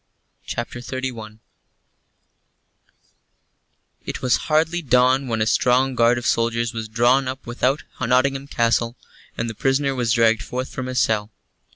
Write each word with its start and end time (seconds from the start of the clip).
CHAPTER 0.47 0.79
XXXI 0.79 1.37
It 4.03 4.23
was 4.23 4.35
hardly 4.49 4.81
dawn 4.81 5.27
when 5.27 5.43
a 5.43 5.45
strong 5.45 5.93
guard 5.93 6.17
of 6.17 6.25
soldiers 6.25 6.73
was 6.73 6.87
drawn 6.89 7.27
up 7.27 7.45
without 7.45 7.83
Nottingham 7.99 8.47
Castle, 8.47 8.95
and 9.37 9.47
the 9.47 9.53
prisoner 9.53 9.93
was 9.93 10.13
dragged 10.13 10.41
forth 10.41 10.69
from 10.69 10.87
his 10.87 10.99
cell. 10.99 11.29